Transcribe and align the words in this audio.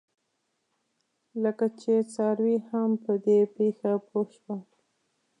لکه 1.43 1.65
چې 1.79 1.93
څاروي 2.13 2.57
هم 2.69 2.89
په 3.03 3.13
دې 3.25 3.39
پېښه 3.55 3.91
پوه 4.07 4.23
شول. 4.37 4.61